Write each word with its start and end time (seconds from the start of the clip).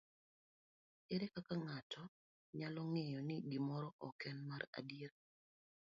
Ere 1.13 1.25
kaka 1.33 1.53
ng'ato 1.61 2.03
nyalo 2.57 2.81
ng'eyo 2.91 3.19
ni 3.27 3.35
gimoro 3.49 3.89
ok 4.07 4.19
en 4.31 4.37
mar 4.49 4.63
adier? 4.77 5.13